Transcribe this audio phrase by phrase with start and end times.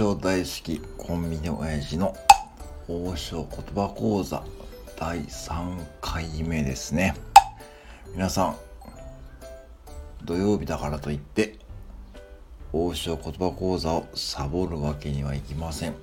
[0.00, 2.16] 将大好きコンビニ親父の
[2.88, 4.42] 王将言葉講座
[4.98, 7.14] 第3回目ですね。
[8.14, 8.56] 皆さん
[10.24, 11.58] 土曜日だからといって
[12.72, 15.94] 王将言葉講座をサボるわけにはいきません。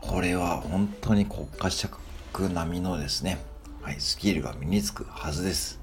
[0.00, 3.38] これは本当に国家資格並みのですね、
[3.80, 5.80] はい、スキルが身につくはずです。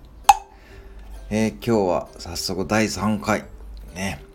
[1.29, 3.43] えー、今日は早速第3回
[3.93, 4.28] ね。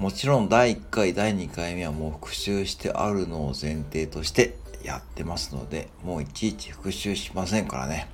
[0.00, 8.08] もちろん第1回第2回目はもう復習してあるのを前提としてやってますのでもういちいち復習しませんからね。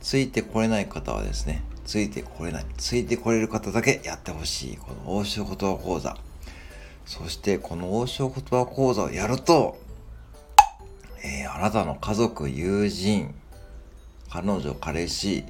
[0.00, 2.66] ついてこれない方はですねついてこれない。
[2.78, 6.16] ついてこれる方だけやってほしいこの王将言葉講座。
[7.06, 9.78] そしてこの王将言葉講座をやると、
[11.22, 13.32] えー、あなたの家族友人
[14.30, 15.44] 彼女彼氏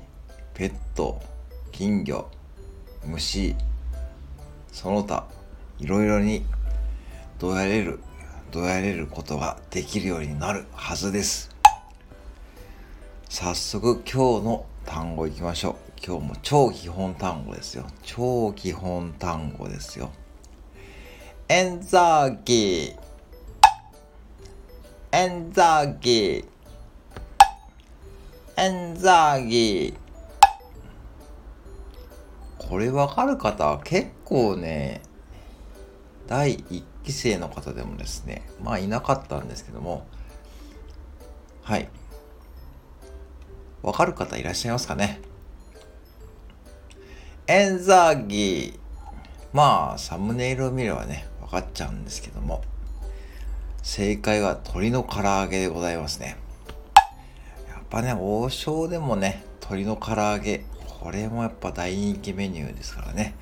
[0.53, 1.23] ペット
[1.73, 2.27] 金魚
[3.07, 3.57] 虫
[4.71, 5.27] その他
[5.85, 6.47] いろいろに
[7.39, 8.01] どうやれる
[8.51, 11.55] どうやれることができるようになるはずです。
[13.29, 15.75] 早速今日の単語いきましょう。
[16.03, 17.85] 今日も超基本単語ですよ。
[18.03, 20.11] 超基本単語ですよ。
[21.51, 22.95] エンザーギ
[25.13, 26.47] エンザーギ
[28.57, 29.95] エンザーギ
[32.57, 35.03] これわかる方は結構ね、
[36.35, 40.05] 第1期生の方でもですね、まあいなかったんですけども、
[41.63, 41.89] はい。
[43.83, 45.21] わかる方いらっしゃいますかね？
[47.47, 48.79] エンザーギー。
[49.53, 52.65] まあ、サムネイルを見ればね、わかっちゃうんですけども、
[53.85, 56.37] 正解は鶏の唐揚げでございますね。
[57.69, 60.65] やっぱね、王将でもね、鶏の唐揚げ、
[61.01, 63.37] これもやっぱ大人気メニューですからね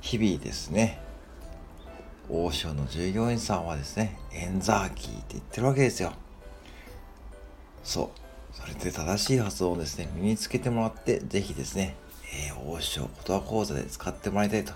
[0.00, 1.00] 日々ですね
[2.28, 6.12] 王将の従業員さんはですねエンザーキーって言ってるわけですよ。
[7.84, 8.08] そう。
[8.52, 11.94] それで正しい発音をですね身につけてもらって是非ですね、
[12.48, 14.72] えー、王将言葉講座で使ってもらいたいと。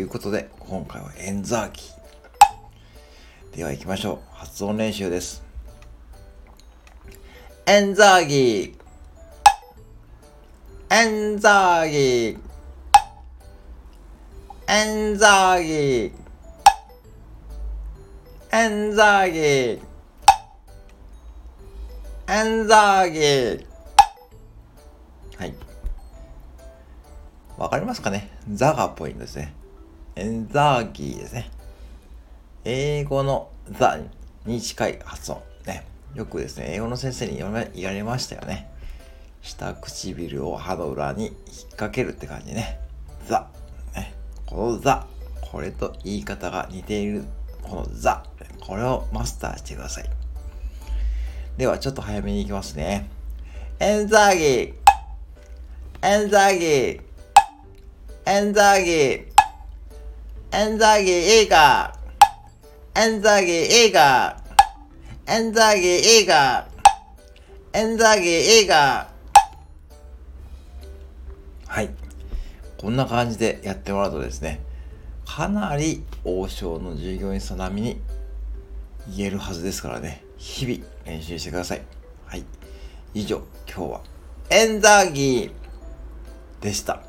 [0.00, 3.56] いうことで今回はエンザーキー。
[3.56, 4.36] では行きましょう。
[4.36, 5.42] 発音練習です。
[7.66, 10.94] エンザーギー。
[10.94, 12.38] エンザーギー。
[14.68, 16.27] エンザーギー。
[18.50, 19.80] エンザーギー
[22.30, 23.64] エンザーギー
[25.36, 25.54] はい。
[27.58, 28.30] わかりますかね？
[28.50, 29.52] ザがポイントですね。
[30.16, 31.50] エンザーギーですね。
[32.64, 33.98] 英語のザ
[34.46, 35.42] に近い発音。
[35.66, 35.84] ね。
[36.14, 38.70] よくですね英語の先生に言われましたよね。
[39.42, 41.34] 下唇を歯の裏に引っ
[41.72, 42.80] 掛けるって感じね。
[43.26, 43.46] ザ。
[43.94, 44.14] ね、
[44.46, 45.06] このザ。
[45.52, 47.24] これと言い方が似ている。
[47.62, 48.24] このザ。
[48.68, 50.10] これをマスターしてください。
[51.56, 53.08] ではちょっと早めに行きますね。
[53.80, 54.74] エンザーギー。
[56.02, 57.00] エンザーギー。
[58.26, 59.26] エンザーギー。
[60.52, 61.96] エンザーギーいいか？
[62.94, 64.36] エンザーギーいいか？
[65.26, 66.68] エンザーギーいいか？
[67.72, 69.08] エンザーギーいいか？
[71.66, 71.90] はい。
[72.76, 74.60] こんな感じでやってもらうとですね、
[75.26, 78.00] かなり王将の従業員さん並みに
[79.16, 81.82] 言えるはずですからね、日々練習してください。
[82.26, 82.44] はい。
[83.14, 84.00] 以上、今日は
[84.50, 87.07] エンザーギーでした。